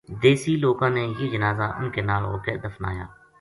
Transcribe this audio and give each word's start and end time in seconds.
دیسی 0.21 0.53
لوکاں 0.63 0.89
نے 0.95 1.03
یہ 1.19 1.27
جنازا 1.33 1.67
ان 1.79 1.87
کے 1.93 2.01
نال 2.09 2.23
ہو 2.29 2.37
کے 2.45 2.53
دفنایا 2.63 3.05